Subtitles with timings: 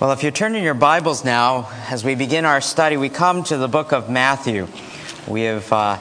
[0.00, 3.42] Well, if you turn in your Bibles now, as we begin our study, we come
[3.42, 4.68] to the book of Matthew.
[5.26, 5.98] We have uh,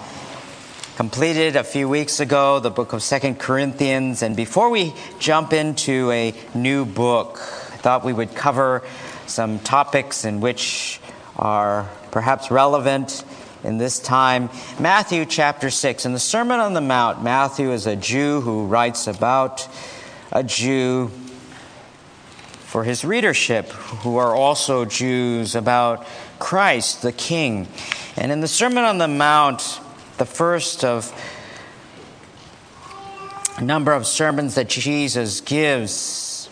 [0.98, 6.12] completed a few weeks ago the book of Second Corinthians, and before we jump into
[6.12, 8.84] a new book, I thought we would cover
[9.26, 11.02] some topics in which
[11.36, 13.26] are perhaps relevant
[13.64, 14.52] in this time.
[14.80, 16.06] Matthew chapter 6.
[16.06, 19.68] In the Sermon on the Mount, Matthew is a Jew who writes about
[20.32, 21.10] a Jew
[22.78, 23.72] for his readership,
[24.04, 26.06] who are also Jews, about
[26.38, 27.68] Christ the King.
[28.16, 29.80] And in the Sermon on the Mount,
[30.20, 31.12] the first of
[33.58, 36.52] a number of sermons that Jesus gives,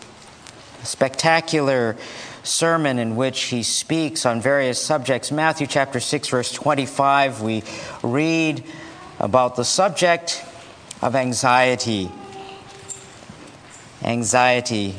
[0.82, 1.96] a spectacular
[2.42, 5.30] sermon in which he speaks on various subjects.
[5.30, 7.62] Matthew chapter 6, verse 25, we
[8.02, 8.64] read
[9.20, 10.44] about the subject
[11.00, 12.10] of anxiety.
[14.02, 14.96] Anxiety.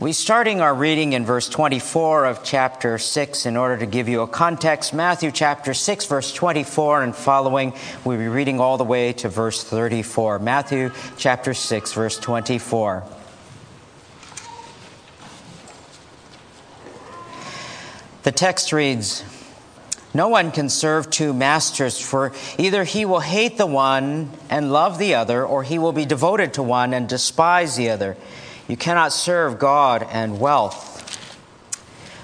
[0.00, 4.20] We starting our reading in verse 24 of chapter 6 in order to give you
[4.20, 4.94] a context.
[4.94, 7.72] Matthew chapter 6 verse 24 and following,
[8.04, 10.38] we'll be reading all the way to verse 34.
[10.38, 13.02] Matthew chapter 6 verse 24.
[18.22, 19.24] The text reads,
[20.14, 24.98] no one can serve two masters, for either he will hate the one and love
[24.98, 28.16] the other, or he will be devoted to one and despise the other.
[28.68, 30.96] You cannot serve God and wealth.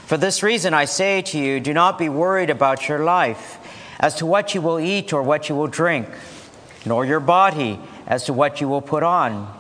[0.07, 3.57] For this reason, I say to you, do not be worried about your life
[3.99, 6.07] as to what you will eat or what you will drink,
[6.85, 9.51] nor your body as to what you will put on.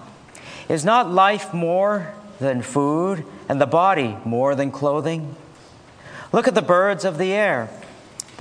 [0.68, 5.34] Is not life more than food, and the body more than clothing?
[6.32, 7.70] Look at the birds of the air.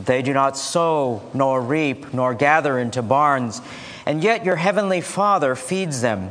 [0.04, 3.62] They do not sow, nor reap, nor gather into barns,
[4.06, 6.30] and yet your heavenly Father feeds them.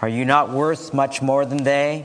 [0.00, 2.04] Are you not worth much more than they?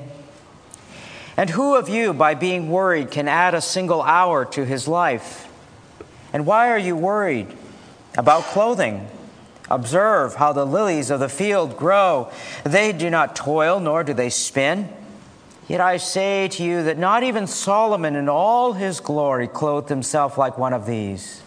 [1.38, 5.48] And who of you, by being worried, can add a single hour to his life?
[6.32, 7.48] And why are you worried
[8.18, 9.08] about clothing?
[9.70, 12.32] Observe how the lilies of the field grow.
[12.64, 14.90] They do not toil, nor do they spin.
[15.68, 20.38] Yet I say to you that not even Solomon in all his glory clothed himself
[20.38, 21.42] like one of these.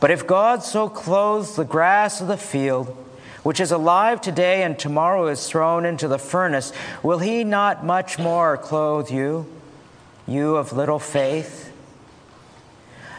[0.00, 2.94] But if God so clothes the grass of the field,
[3.44, 6.72] which is alive today and tomorrow is thrown into the furnace,
[7.02, 9.46] will he not much more clothe you,
[10.26, 11.72] you of little faith?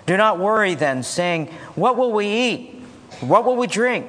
[0.06, 2.81] Do not worry then, saying, What will we eat?
[3.22, 4.08] What will we drink?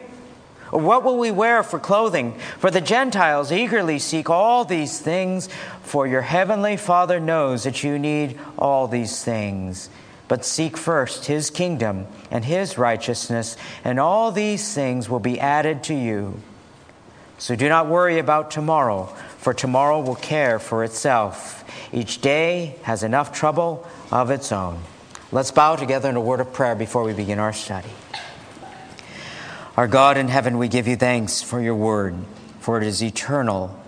[0.72, 2.38] Or what will we wear for clothing?
[2.58, 5.48] For the Gentiles eagerly seek all these things,
[5.82, 9.88] for your heavenly Father knows that you need all these things.
[10.28, 15.84] But seek first his kingdom and his righteousness, and all these things will be added
[15.84, 16.40] to you.
[17.38, 19.04] So do not worry about tomorrow,
[19.38, 21.64] for tomorrow will care for itself.
[21.92, 24.80] Each day has enough trouble of its own.
[25.30, 27.90] Let's bow together in a word of prayer before we begin our study.
[29.76, 32.16] Our God in heaven, we give you thanks for your word,
[32.60, 33.78] for it is eternal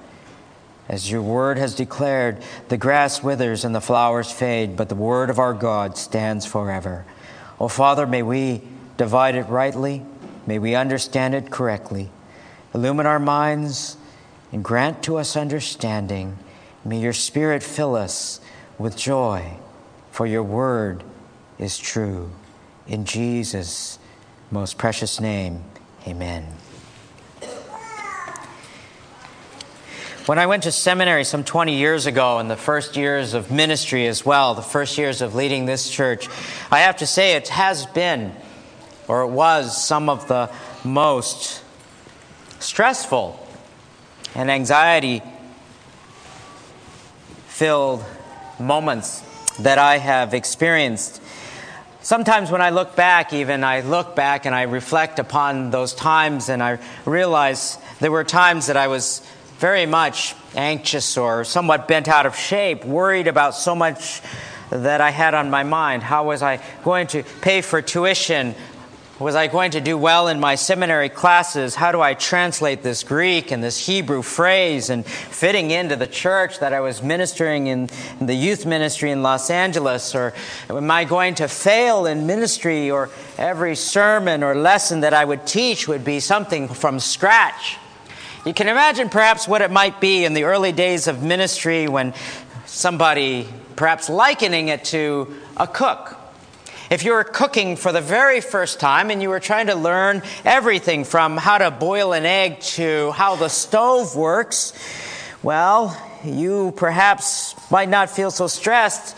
[0.89, 5.29] as your word has declared, the grass withers and the flowers fade, but the word
[5.29, 7.05] of our God stands forever.
[7.61, 8.63] Oh, Father, may we
[8.97, 10.03] divide it rightly.
[10.47, 12.09] May we understand it correctly.
[12.75, 13.97] Illumine our minds
[14.51, 16.39] and grant to us understanding.
[16.85, 18.41] May your Spirit fill us
[18.79, 19.59] with joy,
[20.11, 21.05] for your word
[21.59, 22.31] is true.
[22.87, 23.99] In Jesus'
[24.51, 25.65] most precious name,
[26.07, 26.47] amen.
[30.29, 34.07] When I went to seminary some 20 years ago, in the first years of ministry
[34.07, 36.29] as well, the first years of leading this church,
[36.71, 38.37] I have to say it has been,
[39.07, 40.51] or it was, some of the
[40.85, 41.65] most
[42.59, 43.41] stressful
[44.35, 45.23] and anxiety
[47.47, 48.05] filled
[48.61, 49.23] moments
[49.61, 51.23] that I have experienced.
[52.03, 56.51] Sometimes when I look back, even, I look back and I reflect upon those times
[56.51, 59.23] and I realize there were times that I was
[59.59, 64.23] very much anxious or somewhat bent out of shape, worried about so much
[64.71, 66.03] that I had on my mind.
[66.03, 68.55] How was I going to pay for tuition?
[69.19, 71.75] Was I going to do well in my seminary classes?
[71.75, 76.61] How do I translate this Greek and this Hebrew phrase and fitting into the church
[76.61, 77.89] that I was ministering in,
[78.21, 80.15] in the youth ministry in Los Angeles?
[80.15, 80.35] Or
[80.71, 82.93] am I going to fail in ministry?
[82.93, 87.79] Or every sermon or lesson that I would teach would be something from scratch?
[88.49, 92.15] You can imagine perhaps what it might be in the early days of ministry when
[92.65, 93.47] somebody,
[93.77, 96.17] perhaps likening it to a cook.
[96.91, 100.23] If you were cooking for the very first time and you were trying to learn
[100.47, 104.73] everything from how to boil an egg to how the stove works,
[105.43, 109.15] well, you perhaps might not feel so stressed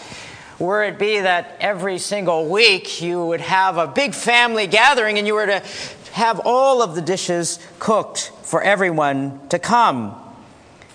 [0.60, 5.26] were it be that every single week you would have a big family gathering and
[5.26, 5.62] you were to
[6.12, 10.14] have all of the dishes cooked for everyone to come.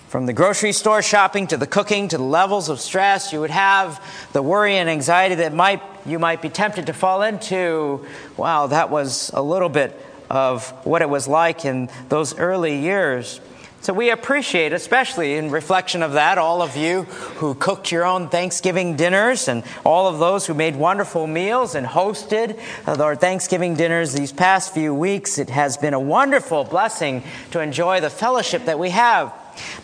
[0.08, 3.50] From the grocery store shopping to the cooking to the levels of stress, you would
[3.50, 4.02] have
[4.32, 8.06] the worry and anxiety that might you might be tempted to fall into.
[8.36, 13.40] Wow, that was a little bit of what it was like in those early years.
[13.86, 17.02] So we appreciate, especially in reflection of that, all of you
[17.36, 21.86] who cooked your own Thanksgiving dinners and all of those who made wonderful meals and
[21.86, 25.38] hosted uh, our Thanksgiving dinners these past few weeks.
[25.38, 27.22] It has been a wonderful blessing
[27.52, 29.32] to enjoy the fellowship that we have.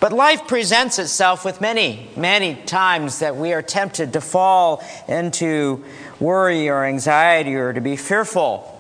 [0.00, 5.84] But life presents itself with many, many times that we are tempted to fall into
[6.18, 8.71] worry or anxiety or to be fearful.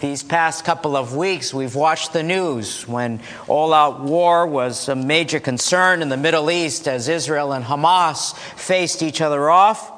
[0.00, 4.96] These past couple of weeks, we've watched the news when all out war was a
[4.96, 9.92] major concern in the Middle East as Israel and Hamas faced each other off.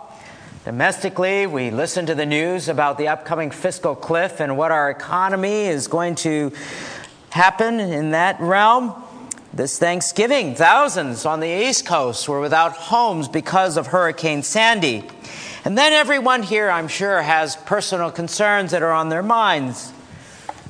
[0.66, 5.62] Domestically, we listened to the news about the upcoming fiscal cliff and what our economy
[5.62, 6.52] is going to
[7.30, 9.02] happen in that realm.
[9.54, 15.08] This Thanksgiving, thousands on the East Coast were without homes because of Hurricane Sandy.
[15.66, 19.92] And then everyone here, I'm sure, has personal concerns that are on their minds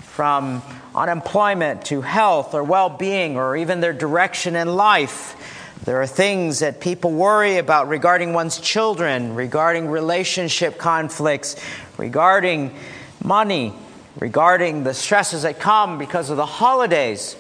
[0.05, 0.63] from
[0.95, 5.37] unemployment to health or well being or even their direction in life.
[5.85, 11.57] There are things that people worry about regarding one's children, regarding relationship conflicts,
[11.99, 12.75] regarding
[13.23, 13.75] money,
[14.19, 17.37] regarding the stresses that come because of the holidays.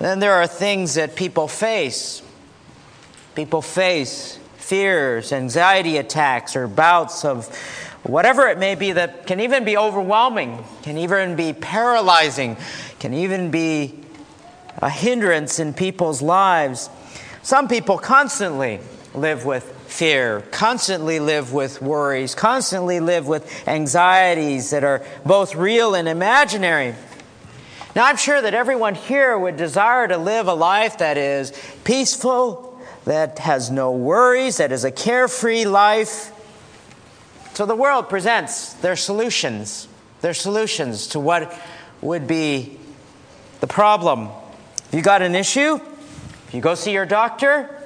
[0.00, 2.20] then there are things that people face.
[3.36, 4.39] People face
[4.70, 7.48] fears, anxiety attacks, or bouts of
[8.04, 12.56] whatever it may be that can even be overwhelming, can even be paralyzing,
[13.00, 13.98] can even be
[14.78, 16.88] a hindrance in people's lives.
[17.42, 18.78] Some people constantly
[19.12, 25.96] live with fear, constantly live with worries, constantly live with anxieties that are both real
[25.96, 26.94] and imaginary.
[27.96, 31.52] Now, I'm sure that everyone here would desire to live a life that is
[31.82, 32.69] peaceful,
[33.04, 36.32] that has no worries, that is a carefree life.
[37.54, 39.88] So the world presents their solutions,
[40.20, 41.52] their solutions to what
[42.00, 42.78] would be
[43.60, 44.28] the problem.
[44.88, 45.80] If you got an issue,
[46.52, 47.76] you go see your doctor,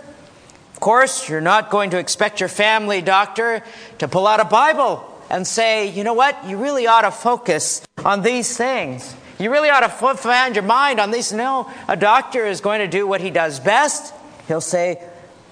[0.75, 3.63] of course, you're not going to expect your family doctor
[3.99, 7.81] to pull out a Bible and say, you know what, you really ought to focus
[8.05, 9.15] on these things.
[9.39, 11.33] You really ought to find your mind on these.
[11.33, 14.13] No, a doctor is going to do what he does best.
[14.49, 15.03] He'll say,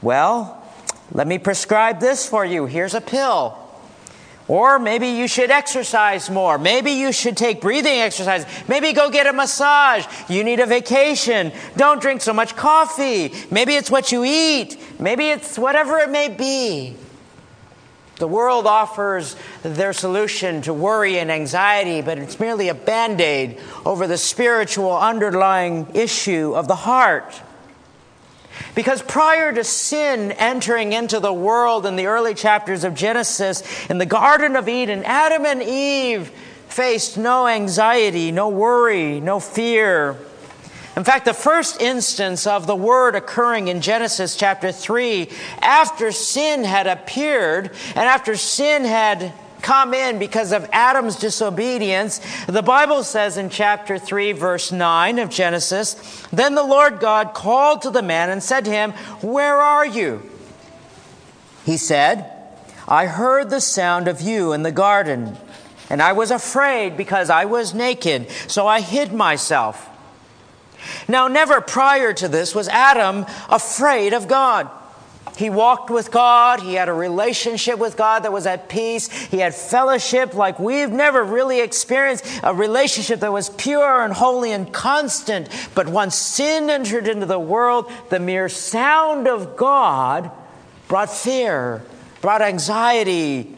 [0.00, 0.62] well,
[1.12, 2.67] let me prescribe this for you.
[2.67, 3.59] Here's a pill.
[4.49, 6.59] Or maybe you should exercise more.
[6.59, 8.47] Maybe you should take breathing exercises.
[8.69, 10.05] Maybe go get a massage.
[10.29, 11.53] You need a vacation.
[11.77, 13.33] Don't drink so much coffee.
[13.50, 14.79] Maybe it's what you eat.
[14.99, 16.97] Maybe it's whatever it may be.
[18.17, 23.59] The world offers their solution to worry and anxiety, but it's merely a band aid
[23.87, 27.41] over the spiritual underlying issue of the heart.
[28.75, 33.99] Because prior to sin entering into the world in the early chapters of Genesis, in
[33.99, 36.31] the Garden of Eden, Adam and Eve
[36.69, 40.17] faced no anxiety, no worry, no fear.
[40.97, 45.29] In fact, the first instance of the word occurring in Genesis chapter 3,
[45.61, 49.32] after sin had appeared and after sin had
[49.63, 52.21] come in because of Adam's disobedience.
[52.47, 57.83] The Bible says in chapter 3, verse 9 of Genesis Then the Lord God called
[57.83, 60.29] to the man and said to him, Where are you?
[61.65, 62.29] He said,
[62.89, 65.37] I heard the sound of you in the garden,
[65.89, 69.89] and I was afraid because I was naked, so I hid myself.
[71.09, 74.69] Now, never prior to this was Adam afraid of God.
[75.36, 76.60] He walked with God.
[76.60, 79.08] He had a relationship with God that was at peace.
[79.08, 84.53] He had fellowship like we've never really experienced a relationship that was pure and holy
[84.53, 85.48] and constant.
[85.74, 90.31] But once sin entered into the world, the mere sound of God
[90.89, 91.82] brought fear,
[92.20, 93.56] brought anxiety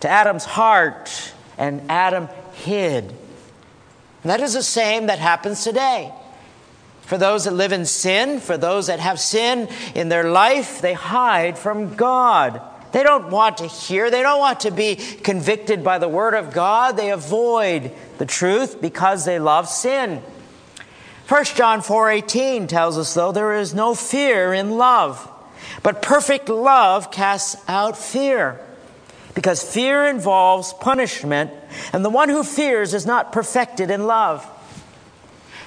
[0.00, 3.04] to Adam's heart, and Adam hid.
[3.04, 6.12] And that is the same that happens today.
[7.12, 10.94] For those that live in sin, for those that have sin in their life, they
[10.94, 12.62] hide from God.
[12.92, 16.54] They don't want to hear, they don't want to be convicted by the Word of
[16.54, 16.96] God.
[16.96, 20.22] They avoid the truth because they love sin.
[21.28, 25.30] 1 John 4:18 tells us though there is no fear in love,
[25.82, 28.58] but perfect love casts out fear.
[29.34, 31.50] Because fear involves punishment,
[31.92, 34.48] and the one who fears is not perfected in love.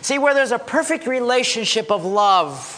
[0.05, 2.77] See, where there's a perfect relationship of love,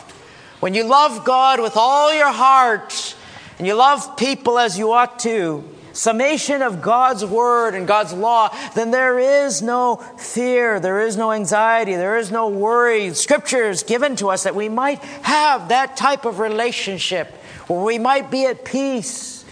[0.61, 3.17] when you love God with all your heart
[3.57, 8.55] and you love people as you ought to, summation of God's word and God's law,
[8.75, 13.13] then there is no fear, there is no anxiety, there is no worry.
[13.13, 17.27] Scripture is given to us that we might have that type of relationship
[17.67, 19.43] where we might be at peace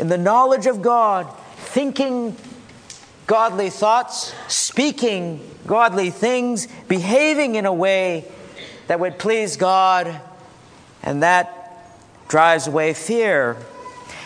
[0.00, 2.36] in the knowledge of God, thinking
[3.28, 8.24] godly thoughts, speaking godly things, behaving in a way
[8.86, 10.20] that would please God,
[11.02, 11.58] and that
[12.28, 13.56] drives away fear.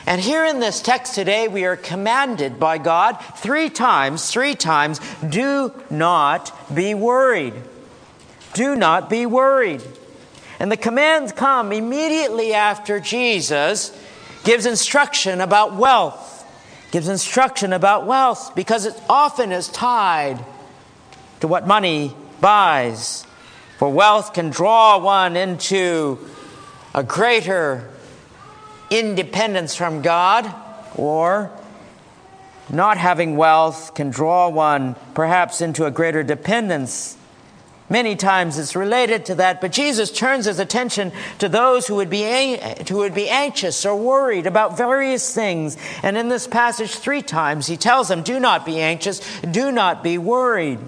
[0.06, 5.00] And here in this text today, we are commanded by God three times, three times,
[5.28, 7.54] do not be worried.
[8.54, 9.82] Do not be worried.
[10.60, 13.96] And the commands come immediately after Jesus
[14.44, 16.44] gives instruction about wealth,
[16.92, 20.42] gives instruction about wealth because it often is tied
[21.40, 23.26] to what money buys.
[23.78, 26.18] For wealth can draw one into
[26.94, 27.90] a greater
[28.90, 30.52] independence from God,
[30.94, 31.50] or
[32.70, 37.16] not having wealth can draw one perhaps into a greater dependence.
[37.88, 42.10] Many times it's related to that, but Jesus turns his attention to those who would
[42.10, 45.76] be, who would be anxious or worried about various things.
[46.02, 50.02] And in this passage, three times, he tells them, Do not be anxious, do not
[50.02, 50.80] be worried.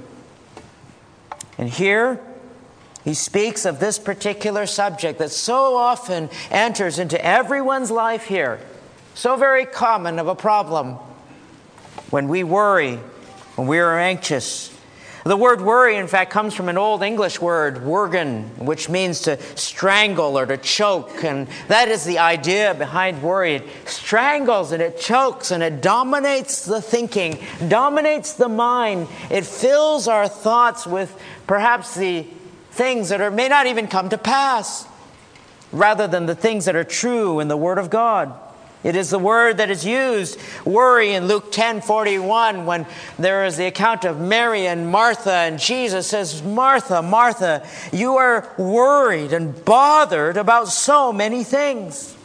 [1.58, 2.20] And here,
[3.04, 8.60] he speaks of this particular subject that so often enters into everyone's life here.
[9.14, 10.94] So very common of a problem.
[12.10, 12.96] When we worry,
[13.56, 14.77] when we are anxious.
[15.28, 19.38] The word worry, in fact, comes from an old English word, worgen, which means to
[19.58, 21.22] strangle or to choke.
[21.22, 23.56] And that is the idea behind worry.
[23.56, 29.06] It strangles and it chokes and it dominates the thinking, dominates the mind.
[29.28, 31.14] It fills our thoughts with
[31.46, 32.26] perhaps the
[32.70, 34.86] things that are, may not even come to pass,
[35.72, 38.32] rather than the things that are true in the Word of God.
[38.84, 42.86] It is the word that is used, worry, in Luke 10 41, when
[43.18, 48.48] there is the account of Mary and Martha, and Jesus says, Martha, Martha, you are
[48.56, 52.16] worried and bothered about so many things.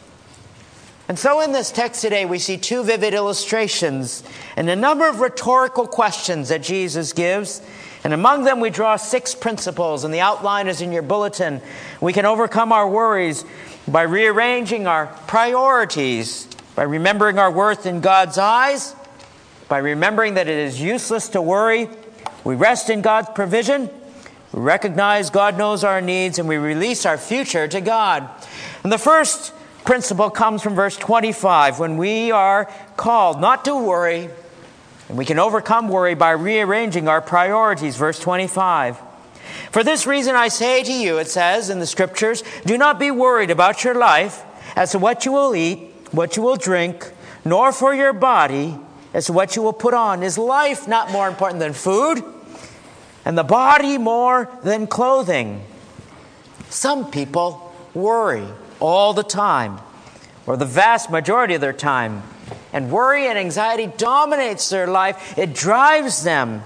[1.08, 4.22] And so in this text today, we see two vivid illustrations
[4.56, 7.60] and a number of rhetorical questions that Jesus gives
[8.04, 11.62] and among them, we draw six principles, and the outline is in your bulletin.
[12.02, 13.46] We can overcome our worries
[13.86, 18.94] by rearranging our priorities, by remembering our worth in God's eyes,
[19.68, 21.88] by remembering that it is useless to worry.
[22.44, 23.90] We rest in God's provision.
[24.52, 28.28] We recognize God knows our needs, and we release our future to God.
[28.82, 29.52] And the first
[29.84, 34.30] principle comes from verse 25 when we are called not to worry,
[35.08, 37.96] and we can overcome worry by rearranging our priorities.
[37.96, 38.98] Verse 25.
[39.70, 43.10] For this reason I say to you, it says in the scriptures, do not be
[43.10, 44.42] worried about your life
[44.76, 47.12] as to what you will eat, what you will drink,
[47.44, 48.78] nor for your body
[49.12, 50.22] as to what you will put on.
[50.22, 52.22] Is life not more important than food?
[53.24, 55.62] And the body more than clothing?
[56.68, 58.46] Some people worry
[58.80, 59.78] all the time,
[60.46, 62.22] or the vast majority of their time.
[62.72, 65.38] And worry and anxiety dominates their life.
[65.38, 66.62] It drives them.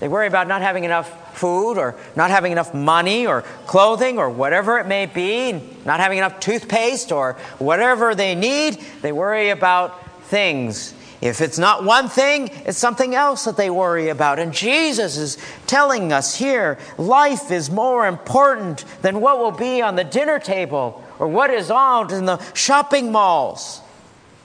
[0.00, 4.30] They worry about not having enough food or not having enough money or clothing or
[4.30, 5.52] whatever it may be,
[5.84, 8.80] not having enough toothpaste or whatever they need.
[9.02, 10.94] They worry about things.
[11.20, 14.38] If it's not one thing, it's something else that they worry about.
[14.38, 15.36] And Jesus is
[15.66, 21.02] telling us here life is more important than what will be on the dinner table
[21.18, 23.80] or what is out in the shopping malls.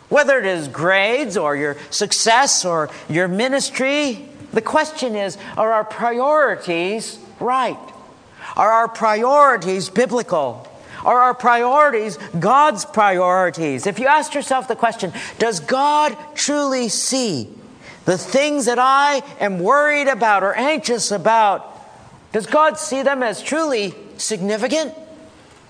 [0.09, 5.83] Whether it is grades or your success or your ministry, the question is are our
[5.83, 7.77] priorities right?
[8.55, 10.67] Are our priorities biblical?
[11.03, 13.87] Are our priorities God's priorities?
[13.87, 17.49] If you ask yourself the question, does God truly see
[18.05, 21.69] the things that I am worried about or anxious about?
[22.31, 24.93] Does God see them as truly significant?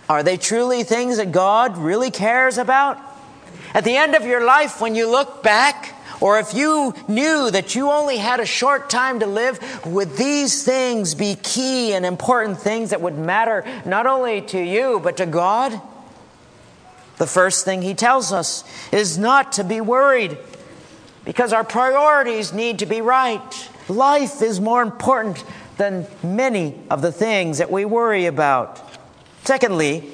[0.10, 3.00] Are they truly things that God really cares about?
[3.74, 7.76] At the end of your life, when you look back, or if you knew that
[7.76, 12.62] you only had a short time to live, would these things be key and important
[12.62, 15.82] things that would matter not only to you, but to God?
[17.18, 18.64] The first thing he tells us
[18.94, 20.38] is not to be worried
[21.26, 23.70] because our priorities need to be right.
[23.90, 25.44] Life is more important
[25.76, 28.80] than many of the things that we worry about.
[29.44, 30.10] Secondly,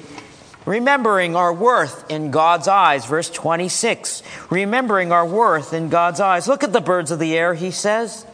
[0.66, 3.06] Remembering our worth in God's eyes.
[3.06, 4.22] Verse 26.
[4.50, 6.48] Remembering our worth in God's eyes.
[6.48, 8.26] Look at the birds of the air, he says,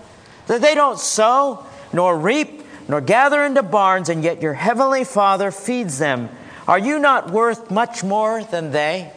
[0.46, 5.50] that they don't sow, nor reap, nor gather into barns, and yet your heavenly Father
[5.50, 6.28] feeds them.
[6.68, 9.12] Are you not worth much more than they?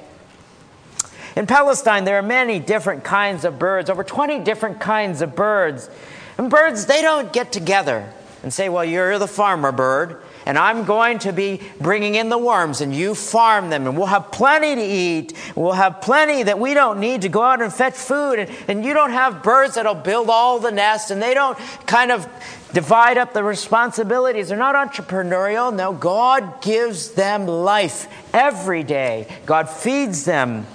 [1.35, 5.89] In Palestine, there are many different kinds of birds, over 20 different kinds of birds.
[6.37, 8.11] And birds, they don't get together
[8.43, 12.37] and say, Well, you're the farmer bird, and I'm going to be bringing in the
[12.39, 15.33] worms, and you farm them, and we'll have plenty to eat.
[15.55, 18.39] We'll have plenty that we don't need to go out and fetch food.
[18.39, 22.11] And, and you don't have birds that'll build all the nests, and they don't kind
[22.11, 22.27] of
[22.73, 24.49] divide up the responsibilities.
[24.49, 25.71] They're not entrepreneurial.
[25.71, 30.65] No, God gives them life every day, God feeds them.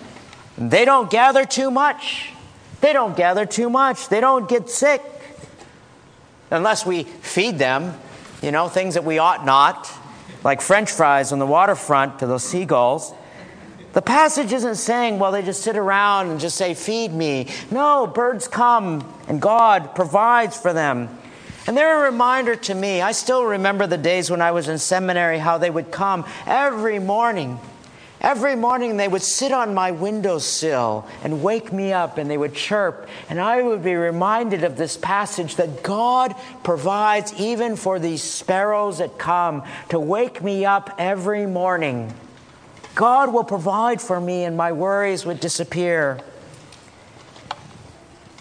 [0.57, 2.31] They don't gather too much.
[2.81, 4.09] They don't gather too much.
[4.09, 5.02] They don't get sick
[6.52, 7.99] unless we feed them,
[8.45, 9.91] you know, things that we ought not,
[10.45, 13.15] like french fries on the waterfront to those seagulls.
[13.95, 17.49] The passage isn't saying, well, they just sit around and just say, feed me.
[17.71, 21.09] No, birds come and God provides for them.
[21.67, 23.01] And they're a reminder to me.
[23.01, 26.99] I still remember the days when I was in seminary, how they would come every
[26.99, 27.59] morning
[28.25, 32.54] Every morning they would sit on my windowsill and wake me up and they would
[32.54, 33.07] chirp.
[33.28, 38.97] And I would be reminded of this passage that God provides even for these sparrows
[38.97, 42.14] that come to wake me up every morning.
[42.95, 46.19] God will provide for me and my worries would disappear.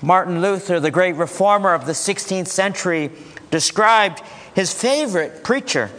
[0.02, 3.12] Martin Luther, the great reformer of the 16th century,
[3.52, 4.22] described
[4.56, 5.92] his favorite preacher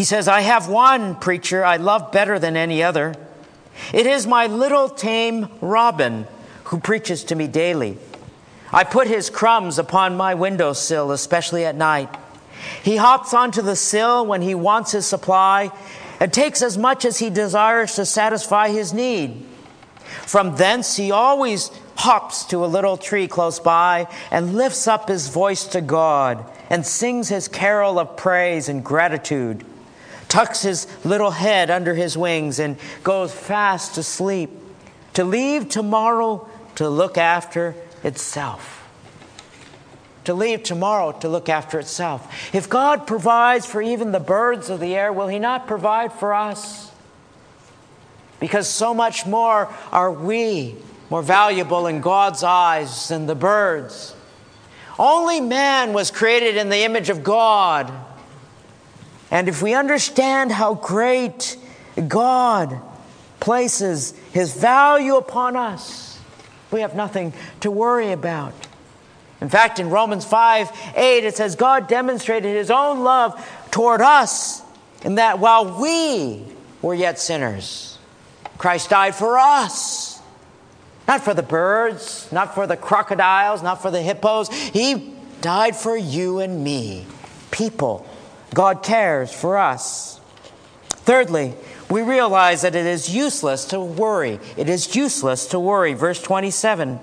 [0.00, 3.14] he says, I have one preacher I love better than any other.
[3.92, 6.26] It is my little tame robin
[6.64, 7.98] who preaches to me daily.
[8.72, 12.08] I put his crumbs upon my windowsill, especially at night.
[12.82, 15.70] He hops onto the sill when he wants his supply
[16.18, 19.44] and takes as much as he desires to satisfy his need.
[20.04, 25.28] From thence, he always hops to a little tree close by and lifts up his
[25.28, 29.66] voice to God and sings his carol of praise and gratitude
[30.30, 34.50] tucks his little head under his wings, and goes fast to sleep,
[35.12, 38.88] to leave tomorrow to look after itself.
[40.24, 42.54] To leave tomorrow to look after itself.
[42.54, 46.32] If God provides for even the birds of the air, will He not provide for
[46.32, 46.90] us?
[48.38, 50.76] Because so much more are we
[51.10, 54.14] more valuable in God's eyes than the birds.
[54.98, 57.92] Only man was created in the image of God.
[59.30, 61.56] And if we understand how great
[62.08, 62.80] God
[63.38, 66.18] places his value upon us,
[66.70, 68.54] we have nothing to worry about.
[69.40, 73.34] In fact, in Romans 5 8, it says, God demonstrated his own love
[73.70, 74.62] toward us
[75.02, 76.42] in that while we
[76.82, 77.98] were yet sinners,
[78.58, 80.20] Christ died for us.
[81.08, 84.48] Not for the birds, not for the crocodiles, not for the hippos.
[84.48, 87.06] He died for you and me,
[87.50, 88.06] people
[88.54, 90.20] God cares for us.
[90.88, 91.54] Thirdly,
[91.88, 94.38] we realize that it is useless to worry.
[94.56, 95.94] It is useless to worry.
[95.94, 97.00] Verse 27.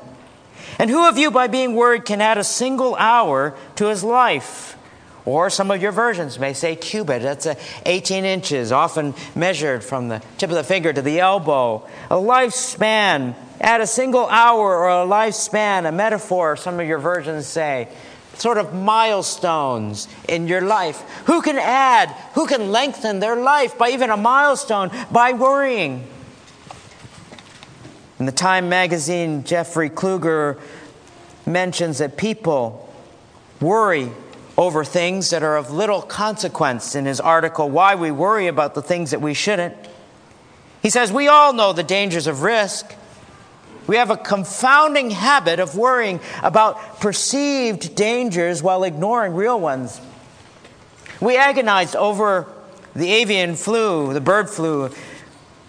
[0.80, 4.78] And who of you, by being worried, can add a single hour to his life?
[5.26, 7.22] Or some of your versions may say cubit.
[7.22, 11.86] That's a 18 inches, often measured from the tip of the finger to the elbow.
[12.10, 13.36] A lifespan.
[13.60, 17.90] Add a single hour or a lifespan, a metaphor, some of your versions say
[18.38, 21.02] sort of milestones in your life.
[21.26, 26.08] Who can add, who can lengthen their life by even a milestone by worrying?
[28.20, 30.60] In the Time magazine, Jeffrey Kluger
[31.46, 32.94] mentions that people
[33.62, 34.12] worry
[34.58, 38.82] over things that are of little consequence in his article, Why We Worry About the
[38.82, 39.76] Things That We Shouldn't.
[40.82, 42.94] He says, We all know the dangers of risk.
[43.88, 50.00] We have a confounding habit of worrying about perceived dangers while ignoring real ones.
[51.22, 52.48] We agonized over
[52.94, 54.92] the avian flu, the bird flu,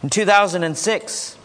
[0.02, 1.36] in 2006.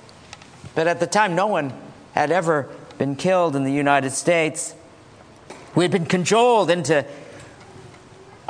[0.76, 1.74] But at the time, no one
[2.14, 4.74] had ever been killed in the United States.
[5.76, 7.06] We had been cajoled into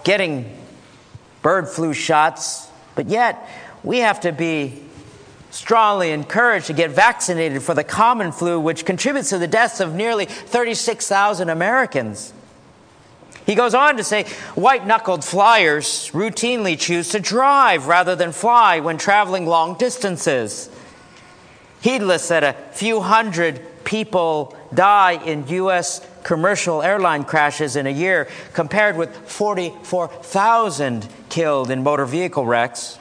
[0.04, 0.58] getting
[1.42, 3.50] bird flu shots, but yet
[3.84, 4.82] we have to be
[5.54, 9.94] strongly encouraged to get vaccinated for the common flu, which contributes to the deaths of
[9.94, 12.34] nearly 36,000 Americans.
[13.46, 14.24] He goes on to say
[14.56, 20.70] white knuckled flyers routinely choose to drive rather than fly when traveling long distances.
[21.82, 26.02] Heedless that a few hundred people die in U.S.
[26.24, 32.98] commercial airline crashes in a year, compared with 44,000 killed in motor vehicle wrecks.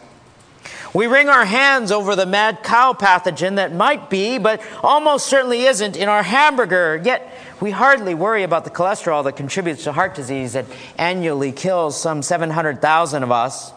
[0.94, 5.62] We wring our hands over the mad cow pathogen that might be, but almost certainly
[5.62, 10.14] isn't, in our hamburger, yet we hardly worry about the cholesterol that contributes to heart
[10.14, 10.66] disease that
[10.98, 13.72] annually kills some 700,000 of us.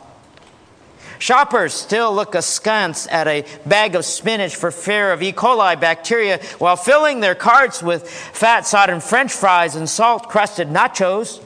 [1.17, 5.32] Shoppers still look askance at a bag of spinach for fear of E.
[5.32, 11.41] coli bacteria while filling their carts with fat sodden french fries and salt crusted nachos.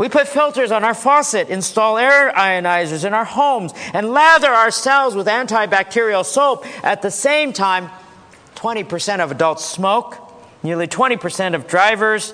[0.00, 5.14] We put filters on our faucet, install air ionizers in our homes, and lather ourselves
[5.14, 6.64] with antibacterial soap.
[6.82, 7.90] At the same time,
[8.54, 10.16] 20% of adults smoke,
[10.62, 12.32] nearly 20% of drivers,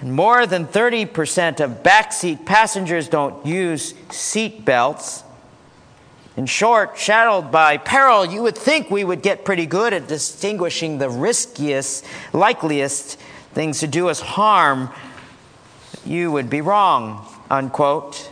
[0.00, 5.22] and more than 30% of backseat passengers don't use seat belts.
[6.36, 10.98] In short, shadowed by peril, you would think we would get pretty good at distinguishing
[10.98, 13.20] the riskiest, likeliest
[13.54, 14.90] things to do us harm.
[16.08, 18.30] You would be wrong, unquote.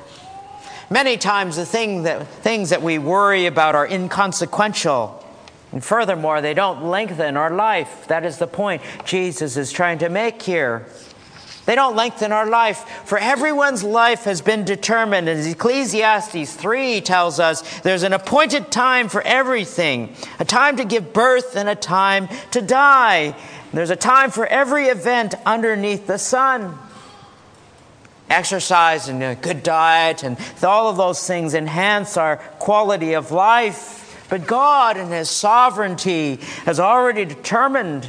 [0.89, 5.23] Many times, the thing that, things that we worry about are inconsequential.
[5.73, 8.07] And furthermore, they don't lengthen our life.
[8.09, 10.87] That is the point Jesus is trying to make here.
[11.67, 15.29] They don't lengthen our life, for everyone's life has been determined.
[15.29, 21.13] As Ecclesiastes 3 tells us, there's an appointed time for everything a time to give
[21.13, 23.37] birth and a time to die.
[23.75, 26.79] There's a time for every event underneath the sun.
[28.29, 34.27] Exercise and a good diet and all of those things enhance our quality of life.
[34.29, 38.09] But God, in His sovereignty, has already determined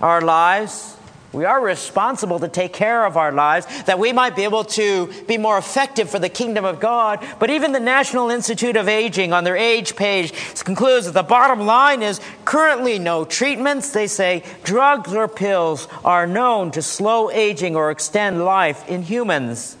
[0.00, 0.93] our lives.
[1.34, 5.12] We are responsible to take care of our lives that we might be able to
[5.24, 7.26] be more effective for the kingdom of God.
[7.40, 11.66] But even the National Institute of Aging on their age page concludes that the bottom
[11.66, 13.90] line is currently no treatments.
[13.90, 19.74] They say drugs or pills are known to slow aging or extend life in humans.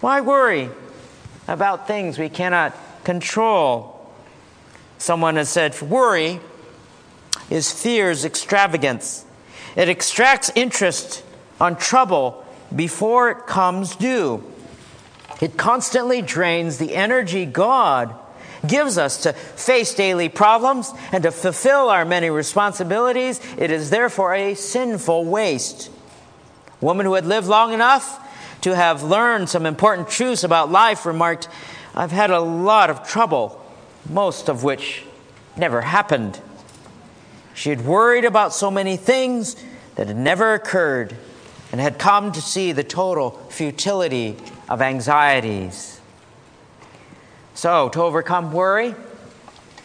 [0.00, 0.70] Why worry
[1.46, 4.10] about things we cannot control?
[4.96, 6.40] Someone has said, worry
[7.50, 9.26] is fear's extravagance.
[9.76, 11.24] It extracts interest
[11.60, 14.44] on trouble before it comes due.
[15.40, 18.14] It constantly drains the energy God
[18.66, 23.40] gives us to face daily problems and to fulfill our many responsibilities.
[23.58, 25.90] It is therefore a sinful waste.
[26.80, 28.20] A woman who had lived long enough
[28.62, 31.48] to have learned some important truths about life remarked,
[31.94, 33.60] I've had a lot of trouble,
[34.08, 35.02] most of which
[35.56, 36.40] never happened.
[37.54, 39.56] She had worried about so many things
[39.94, 41.16] that had never occurred
[41.70, 44.36] and had come to see the total futility
[44.68, 46.00] of anxieties.
[47.54, 48.94] So, to overcome worry,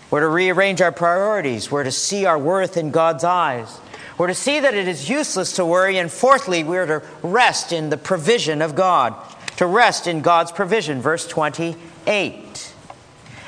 [0.10, 1.70] we're to rearrange our priorities.
[1.70, 3.80] We're to see our worth in God's eyes.
[4.18, 5.98] We're to see that it is useless to worry.
[5.98, 9.16] And fourthly, we're to rest in the provision of God,
[9.58, 11.02] to rest in God's provision.
[11.02, 12.74] Verse 28.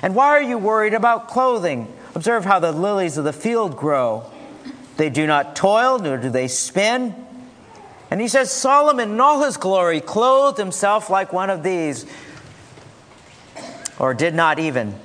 [0.02, 1.94] And why are you worried about clothing?
[2.16, 4.30] Observe how the lilies of the field grow.
[4.98, 7.16] They do not toil, nor do they spin.
[8.12, 12.06] And he says, Solomon in all his glory clothed himself like one of these,
[14.00, 14.96] or did not even.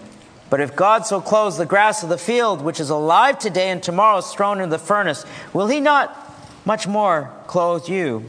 [0.49, 3.83] But if God so clothes the grass of the field, which is alive today and
[3.83, 6.17] tomorrow is thrown into the furnace, will he not
[6.65, 8.25] much more clothe you?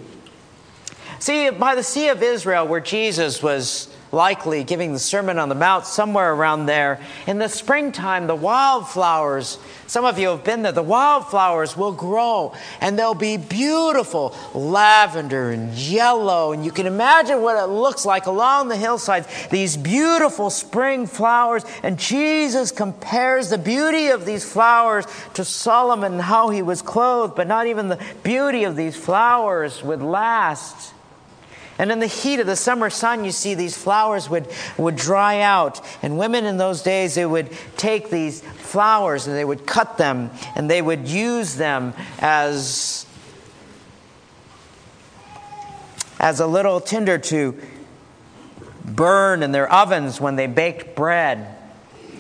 [1.20, 5.56] See, by the Sea of Israel, where Jesus was likely giving the Sermon on the
[5.56, 10.72] Mount, somewhere around there, in the springtime, the wildflowers, some of you have been there,
[10.72, 16.54] the wildflowers will grow and they'll be beautiful, lavender and yellow.
[16.54, 21.64] And you can imagine what it looks like along the hillsides, these beautiful spring flowers.
[21.84, 27.36] And Jesus compares the beauty of these flowers to Solomon and how he was clothed,
[27.36, 30.95] but not even the beauty of these flowers would last.
[31.78, 35.42] And in the heat of the summer sun, you see these flowers would, would dry
[35.42, 35.82] out.
[36.02, 40.32] And women in those days, they would take these flowers and they would cut them
[40.56, 43.06] and they would use them as,
[46.20, 47.60] as a little tinder to
[48.86, 51.58] burn in their ovens when they baked bread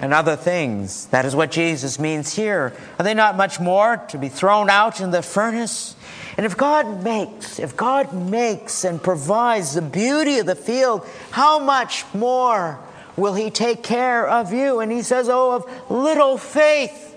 [0.01, 1.05] and other things.
[1.07, 2.73] That is what Jesus means here.
[2.99, 5.95] Are they not much more to be thrown out in the furnace?
[6.37, 11.59] And if God makes, if God makes and provides the beauty of the field, how
[11.59, 12.79] much more
[13.15, 14.81] will He take care of you?
[14.81, 17.15] And He says, Oh, of little faith,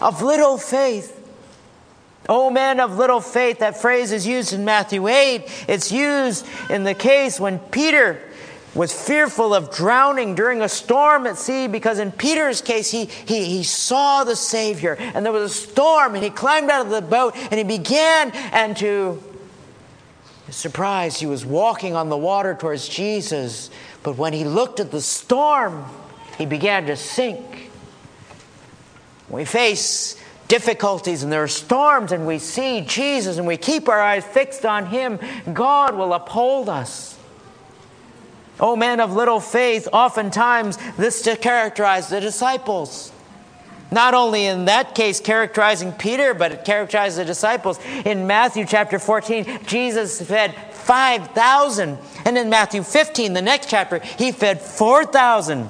[0.00, 1.16] of little faith.
[2.28, 5.64] Oh, man of little faith, that phrase is used in Matthew 8.
[5.66, 8.20] It's used in the case when Peter
[8.74, 13.44] was fearful of drowning during a storm at sea because in Peter's case, he, he,
[13.44, 17.02] he saw the Savior and there was a storm and he climbed out of the
[17.02, 19.20] boat and he began and to
[20.46, 23.70] his surprise, he was walking on the water towards Jesus.
[24.02, 25.84] But when he looked at the storm,
[26.38, 27.70] he began to sink.
[29.28, 34.00] We face difficulties and there are storms and we see Jesus and we keep our
[34.00, 35.20] eyes fixed on him,
[35.52, 37.09] God will uphold us.
[38.60, 43.10] O man of little faith, oftentimes this to characterize the disciples.
[43.90, 47.80] Not only in that case characterizing Peter, but it characterized the disciples.
[48.04, 51.98] In Matthew chapter 14, Jesus fed 5,000.
[52.24, 55.64] And in Matthew 15, the next chapter, he fed 4,000.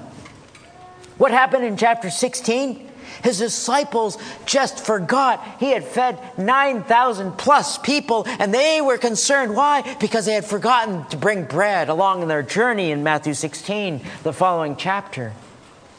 [1.17, 2.90] What happened in chapter 16?
[3.23, 9.55] His disciples just forgot he had fed 9,000 plus people, and they were concerned.
[9.55, 9.97] Why?
[10.01, 14.33] Because they had forgotten to bring bread along in their journey in Matthew 16, the
[14.33, 15.33] following chapter.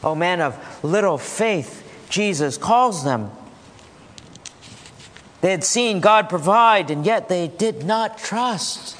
[0.04, 3.30] Oh, man of little faith, Jesus calls them.
[5.42, 8.96] They had seen God provide, and yet they did not trust.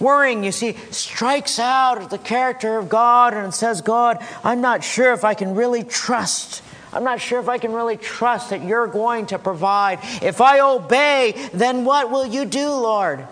[0.00, 4.84] Worrying, you see, strikes out at the character of God and says, God, I'm not
[4.84, 6.62] sure if I can really trust.
[6.96, 9.98] I'm not sure if I can really trust that you're going to provide.
[10.22, 13.26] If I obey, then what will you do, Lord?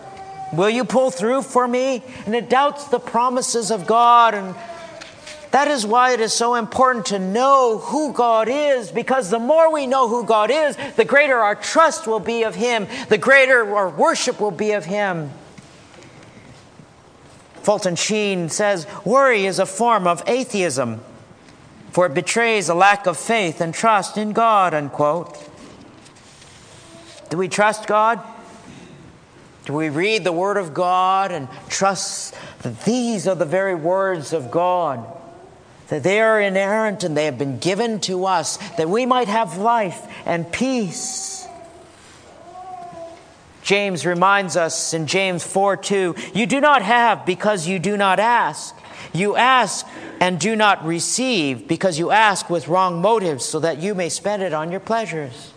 [0.53, 2.03] Will you pull through for me?
[2.27, 4.55] And it doubts the promises of God and
[5.51, 9.73] that is why it is so important to know who God is, because the more
[9.73, 13.73] we know who God is, the greater our trust will be of Him, the greater
[13.77, 15.31] our worship will be of Him.
[17.63, 21.01] Fulton Sheen says worry is a form of atheism,
[21.95, 25.39] for it betrays a lack of faith and trust in God, unquote.
[27.31, 28.21] Do we trust God?
[29.65, 34.33] Do we read the Word of God and trust that these are the very words
[34.33, 35.07] of God?
[35.89, 39.59] that they are inerrant and they have been given to us that we might have
[39.59, 41.47] life and peace.
[43.63, 48.19] James reminds us in James 4 2 you do not have because you do not
[48.19, 48.75] ask.
[49.15, 49.87] You ask
[50.21, 54.43] and do not receive because you ask with wrong motives so that you may spend
[54.43, 55.53] it on your pleasures.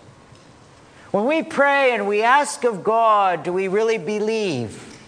[1.10, 5.00] When we pray and we ask of God, do we really believe?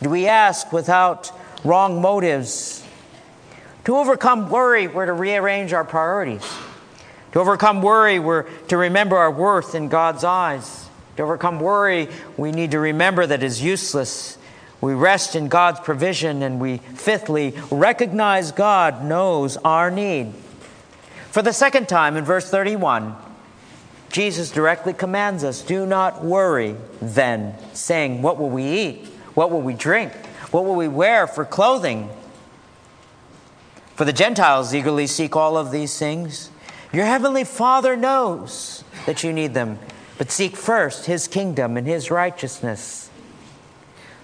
[0.00, 1.30] Do we ask without
[1.64, 2.82] wrong motives?
[3.84, 6.50] To overcome worry, we're to rearrange our priorities.
[7.32, 10.88] To overcome worry, we're to remember our worth in God's eyes.
[11.18, 14.38] To overcome worry, we need to remember that it's useless.
[14.82, 20.34] We rest in God's provision, and we, fifthly, recognize God knows our need.
[21.30, 23.14] For the second time in verse 31,
[24.10, 29.06] Jesus directly commands us do not worry then, saying, What will we eat?
[29.34, 30.12] What will we drink?
[30.50, 32.10] What will we wear for clothing?
[33.94, 36.50] For the Gentiles eagerly seek all of these things.
[36.92, 39.78] Your heavenly Father knows that you need them,
[40.18, 43.10] but seek first his kingdom and his righteousness.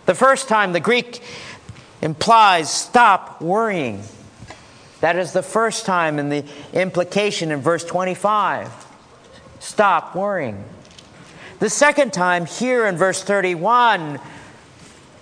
[0.09, 1.21] The first time, the Greek
[2.01, 4.03] implies stop worrying.
[5.03, 8.87] That is the first time in the implication in verse 25.
[9.61, 10.65] Stop worrying.
[11.59, 14.19] The second time, here in verse 31,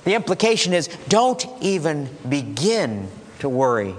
[0.04, 3.08] the implication is don't even begin
[3.40, 3.96] to worry.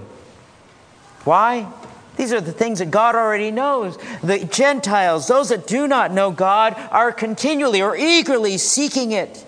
[1.25, 1.69] Why?
[2.15, 3.97] These are the things that God already knows.
[4.23, 9.43] The Gentiles, those that do not know God, are continually or eagerly seeking it.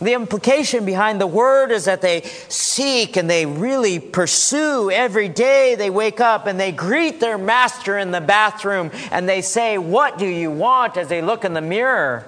[0.00, 5.74] The implication behind the word is that they seek and they really pursue every day.
[5.74, 10.18] They wake up and they greet their master in the bathroom and they say, What
[10.18, 10.96] do you want?
[10.96, 12.26] as they look in the mirror.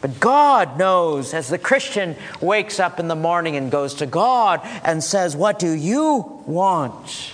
[0.00, 4.60] But God knows as the Christian wakes up in the morning and goes to God
[4.84, 7.32] and says, What do you want?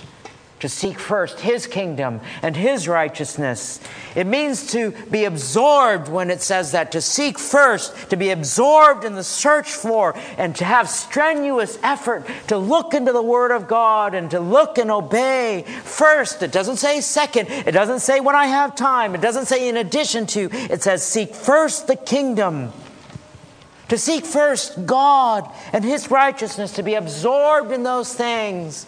[0.63, 3.81] To seek first His kingdom and His righteousness.
[4.15, 9.03] It means to be absorbed when it says that, to seek first, to be absorbed
[9.03, 13.67] in the search for, and to have strenuous effort to look into the Word of
[13.67, 16.41] God and to look and obey first.
[16.41, 19.75] It doesn't say second, it doesn't say when I have time, it doesn't say in
[19.75, 22.71] addition to, it says seek first the kingdom
[23.89, 28.87] to seek first God and His righteousness, to be absorbed in those things.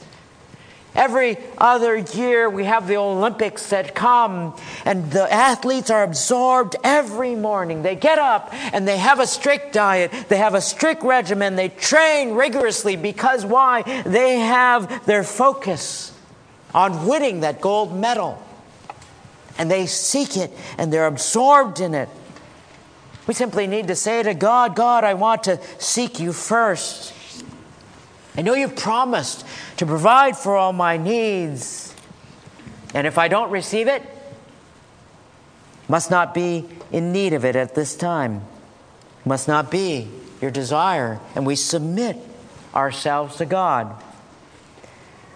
[0.96, 4.56] Every other year, we have the Olympics that come,
[4.86, 7.82] and the athletes are absorbed every morning.
[7.82, 11.68] They get up and they have a strict diet, they have a strict regimen, they
[11.70, 13.82] train rigorously because why?
[14.04, 16.18] They have their focus
[16.74, 18.42] on winning that gold medal.
[19.58, 22.10] And they seek it and they're absorbed in it.
[23.28, 27.15] We simply need to say to God, God, I want to seek you first.
[28.38, 29.46] I know you've promised
[29.78, 31.94] to provide for all my needs.
[32.94, 34.04] And if I don't receive it,
[35.88, 38.42] must not be in need of it at this time.
[39.26, 40.10] Must not be
[40.42, 41.20] your desire.
[41.36, 42.18] And we submit
[42.74, 44.04] ourselves to God.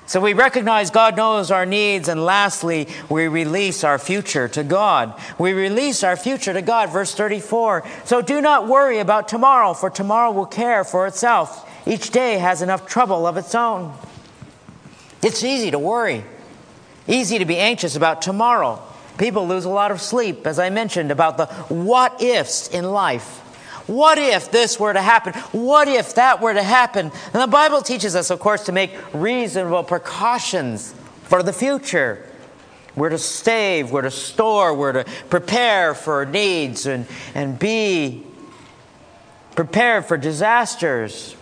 [0.10, 5.14] So we recognize God knows our needs, and lastly, we release our future to God.
[5.38, 6.90] We release our future to God.
[6.90, 11.69] Verse 34 So do not worry about tomorrow, for tomorrow will care for itself.
[11.90, 13.94] Each day has enough trouble of its own.
[15.24, 16.24] It's easy to worry,
[17.08, 18.82] easy to be anxious about tomorrow.
[19.18, 23.40] People lose a lot of sleep, as I mentioned, about the what ifs in life.
[23.88, 25.34] What if this were to happen?
[25.52, 27.12] What if that were to happen?
[27.34, 32.24] And the Bible teaches us, of course, to make reasonable precautions for the future.
[32.96, 38.24] We're to save, we're to store, we're to prepare for needs and, and be
[39.56, 41.36] prepared for disasters.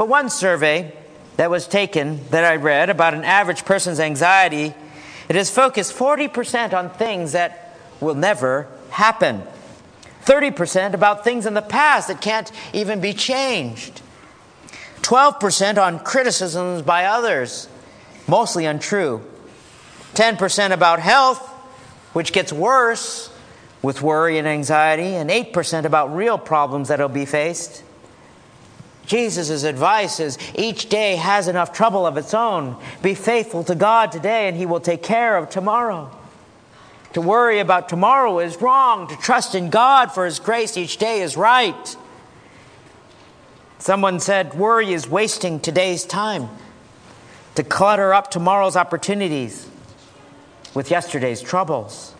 [0.00, 0.94] But one survey
[1.36, 4.72] that was taken that I read about an average person's anxiety,
[5.28, 9.42] it is focused 40% on things that will never happen.
[10.24, 14.00] 30% about things in the past that can't even be changed.
[15.02, 17.68] 12% on criticisms by others,
[18.26, 19.22] mostly untrue.
[20.14, 21.46] 10% about health,
[22.14, 23.30] which gets worse
[23.82, 27.82] with worry and anxiety, and 8% about real problems that will be faced.
[29.10, 32.76] Jesus' advice is each day has enough trouble of its own.
[33.02, 36.16] Be faithful to God today, and He will take care of tomorrow.
[37.14, 39.08] To worry about tomorrow is wrong.
[39.08, 41.96] To trust in God for His grace each day is right.
[43.80, 46.48] Someone said, Worry is wasting today's time
[47.56, 49.68] to clutter up tomorrow's opportunities
[50.72, 52.14] with yesterday's troubles.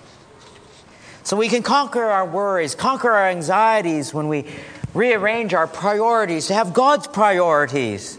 [1.23, 4.47] So we can conquer our worries, conquer our anxieties when we
[4.95, 8.19] rearrange our priorities to have God's priorities.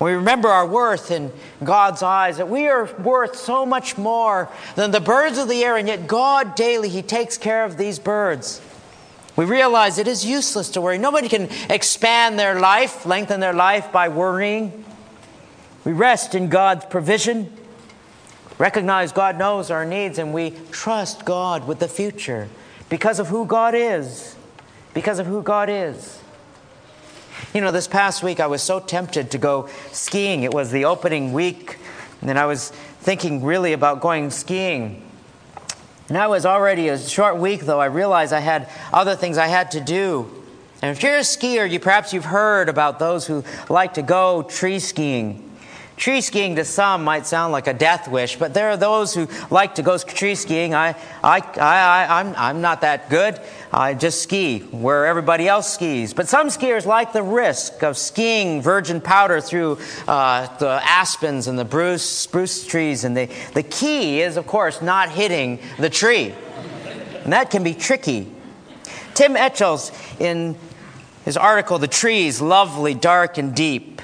[0.00, 4.92] We remember our worth in God's eyes, that we are worth so much more than
[4.92, 8.60] the birds of the air, and yet God daily, He takes care of these birds.
[9.34, 10.98] We realize it is useless to worry.
[10.98, 14.84] Nobody can expand their life, lengthen their life by worrying.
[15.84, 17.52] We rest in God's provision,
[18.58, 22.48] recognize God knows our needs, and we trust God with the future
[22.88, 24.36] because of who God is.
[24.98, 26.18] Because of who God is.
[27.54, 30.42] You know, this past week I was so tempted to go skiing.
[30.42, 31.78] It was the opening week,
[32.20, 35.08] and I was thinking really about going skiing.
[36.08, 37.78] And I was already a short week, though.
[37.78, 40.44] I realized I had other things I had to do.
[40.82, 44.42] And if you're a skier, you perhaps you've heard about those who like to go
[44.42, 45.47] tree skiing.
[45.98, 49.28] Tree skiing to some might sound like a death wish, but there are those who
[49.50, 50.72] like to go tree skiing.
[50.72, 50.90] I,
[51.24, 53.40] I, I, I'm, I'm not that good.
[53.72, 56.14] I just ski where everybody else skis.
[56.14, 61.58] But some skiers like the risk of skiing virgin powder through uh, the aspens and
[61.58, 63.02] the spruce, spruce trees.
[63.02, 66.32] And the, the key is, of course, not hitting the tree.
[67.24, 68.32] And that can be tricky.
[69.14, 70.54] Tim Etchells, in
[71.24, 74.00] his article, The Trees, Lovely, Dark, and Deep,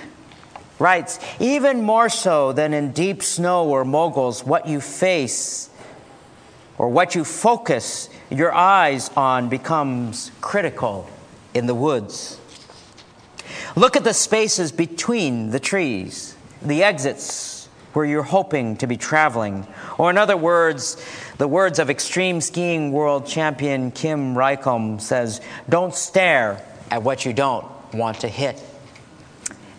[0.85, 5.71] writes, even more so than in deep snow or moguls, what you face
[6.77, 11.09] or what you focus your eyes on becomes critical
[11.55, 12.39] in the woods.
[13.75, 19.67] Look at the spaces between the trees, the exits where you're hoping to be traveling.
[19.97, 21.03] Or, in other words,
[21.39, 27.33] the words of extreme skiing world champion Kim Reichhelm says, Don't stare at what you
[27.33, 28.61] don't want to hit.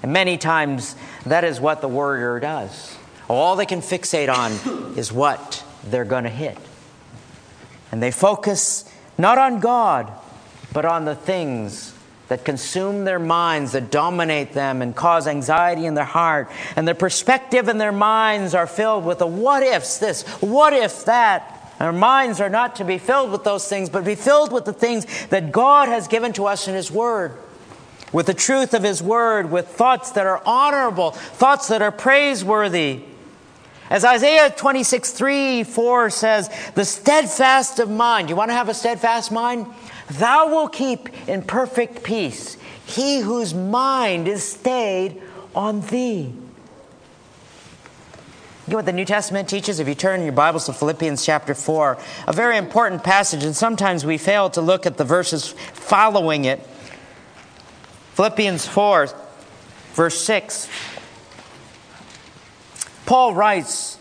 [0.03, 2.97] And many times that is what the warrior does.
[3.27, 6.57] All they can fixate on is what they're going to hit.
[7.91, 10.11] And they focus not on God,
[10.73, 11.93] but on the things
[12.27, 16.49] that consume their minds, that dominate them and cause anxiety in their heart.
[16.75, 21.05] And their perspective and their minds are filled with the what ifs this, what if
[21.05, 21.51] that.
[21.79, 24.73] Our minds are not to be filled with those things, but be filled with the
[24.73, 27.37] things that God has given to us in His Word
[28.11, 33.01] with the truth of His Word, with thoughts that are honorable, thoughts that are praiseworthy.
[33.89, 38.73] As Isaiah 26, 3, 4 says, the steadfast of mind, you want to have a
[38.73, 39.67] steadfast mind?
[40.11, 45.21] Thou will keep in perfect peace he whose mind is stayed
[45.55, 46.33] on thee.
[48.67, 49.79] You know what the New Testament teaches?
[49.79, 54.05] If you turn your Bibles to Philippians chapter 4, a very important passage, and sometimes
[54.05, 56.67] we fail to look at the verses following it.
[58.15, 59.09] Philippians 4,
[59.93, 60.69] verse 6.
[63.05, 63.99] Paul writes,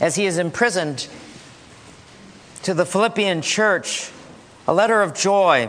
[0.00, 1.08] as he is imprisoned,
[2.62, 4.10] to the Philippian church,
[4.66, 5.68] a letter of joy.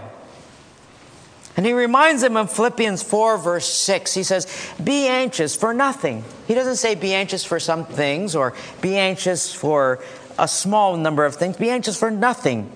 [1.57, 4.13] And he reminds them of Philippians 4, verse 6.
[4.13, 6.23] He says, Be anxious for nothing.
[6.47, 10.01] He doesn't say be anxious for some things or be anxious for
[10.37, 11.57] a small number of things.
[11.57, 12.71] Be anxious for nothing.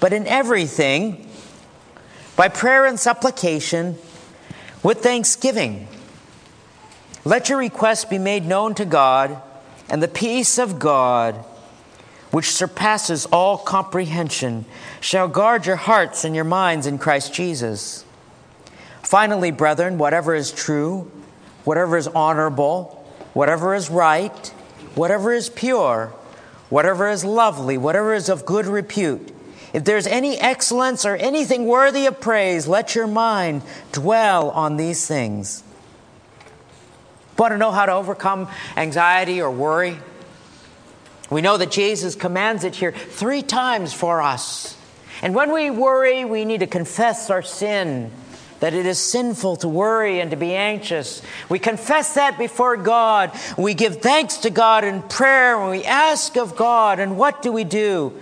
[0.00, 1.30] But in everything,
[2.34, 3.96] by prayer and supplication,
[4.86, 5.88] with thanksgiving.
[7.24, 9.42] Let your requests be made known to God,
[9.88, 11.34] and the peace of God,
[12.30, 14.64] which surpasses all comprehension,
[15.00, 18.04] shall guard your hearts and your minds in Christ Jesus.
[19.02, 21.10] Finally, brethren, whatever is true,
[21.64, 24.46] whatever is honorable, whatever is right,
[24.94, 26.14] whatever is pure,
[26.68, 29.34] whatever is lovely, whatever is of good repute,
[29.72, 33.62] if there's any excellence or anything worthy of praise, let your mind
[33.92, 35.62] dwell on these things.
[37.38, 39.98] Want to know how to overcome anxiety or worry?
[41.28, 44.76] We know that Jesus commands it here three times for us.
[45.22, 48.10] And when we worry, we need to confess our sin,
[48.60, 51.20] that it is sinful to worry and to be anxious.
[51.48, 53.32] We confess that before God.
[53.58, 57.00] We give thanks to God in prayer and we ask of God.
[57.00, 58.12] And what do we do?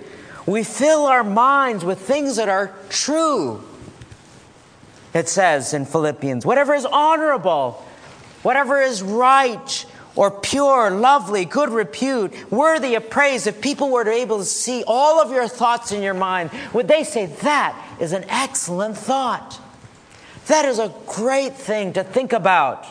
[0.47, 3.63] We fill our minds with things that are true.
[5.15, 7.85] It says in Philippians, whatever is honorable,
[8.43, 9.87] whatever is right,
[10.17, 15.21] or pure, lovely, good repute, worthy of praise, if people were able to see all
[15.21, 19.61] of your thoughts in your mind, would they say that is an excellent thought?
[20.47, 22.87] That is a great thing to think about.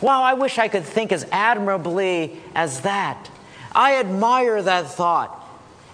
[0.00, 3.30] Wow, I wish I could think as admirably as that.
[3.72, 5.43] I admire that thought.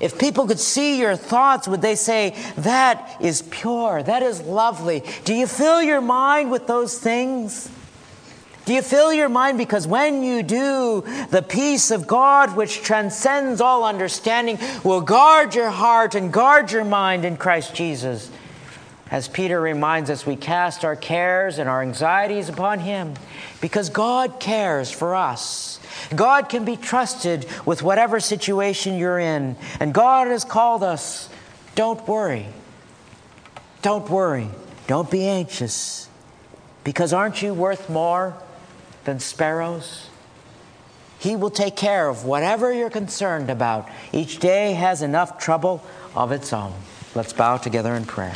[0.01, 5.05] If people could see your thoughts, would they say, That is pure, that is lovely?
[5.24, 7.70] Do you fill your mind with those things?
[8.64, 9.59] Do you fill your mind?
[9.59, 15.70] Because when you do, the peace of God, which transcends all understanding, will guard your
[15.70, 18.30] heart and guard your mind in Christ Jesus.
[19.11, 23.14] As Peter reminds us, we cast our cares and our anxieties upon Him
[23.61, 25.80] because God cares for us.
[26.14, 29.57] God can be trusted with whatever situation you're in.
[29.78, 31.28] And God has called us
[31.74, 32.46] don't worry.
[33.82, 34.48] Don't worry.
[34.86, 36.09] Don't be anxious.
[36.84, 38.34] Because aren't you worth more
[39.05, 40.09] than sparrows?
[41.18, 43.88] He will take care of whatever you're concerned about.
[44.12, 45.82] Each day has enough trouble
[46.14, 46.74] of its own.
[47.14, 48.34] Let's bow together in prayer.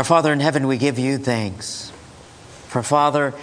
[0.00, 1.92] Our Father in heaven, we give you thanks.
[2.68, 3.34] For Father,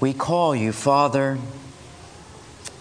[0.00, 1.38] we call you Father.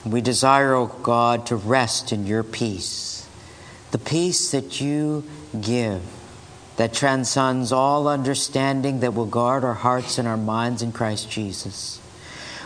[0.05, 3.25] We desire, O oh God, to rest in your peace,
[3.91, 5.23] the peace that you
[5.61, 6.01] give
[6.75, 12.01] that transcends all understanding, that will guard our hearts and our minds in Christ Jesus.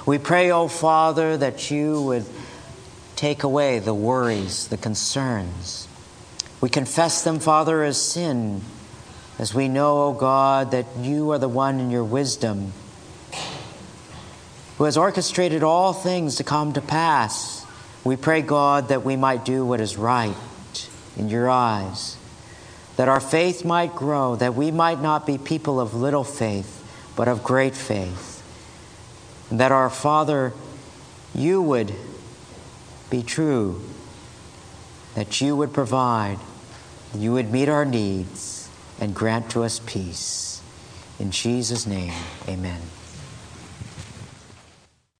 [0.07, 2.25] We pray, O oh Father, that you would
[3.15, 5.87] take away the worries, the concerns.
[6.61, 8.63] We confess them, Father, as sin,
[9.39, 12.73] as we know, O oh God, that you are the one in your wisdom
[14.77, 17.65] who has orchestrated all things to come to pass.
[18.03, 20.35] We pray, God, that we might do what is right
[21.17, 22.17] in your eyes
[23.01, 27.27] that our faith might grow, that we might not be people of little faith, but
[27.27, 28.43] of great faith.
[29.49, 30.53] And that our Father,
[31.33, 31.91] you would
[33.09, 33.81] be true,
[35.15, 36.37] that you would provide,
[37.15, 38.60] you would meet our needs,
[39.01, 40.61] and grant to us peace.
[41.19, 42.13] In Jesus' name,
[42.47, 42.79] amen.